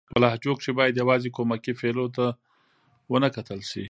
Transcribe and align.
په 0.09 0.17
لهجو 0.23 0.53
کښي 0.57 0.71
بايد 0.77 0.95
يوازي 1.01 1.29
کومکي 1.37 1.73
فعلو 1.79 2.05
ته 2.15 2.25
و 3.11 3.13
نه 3.23 3.29
کتل 3.35 3.59
سي. 3.71 3.85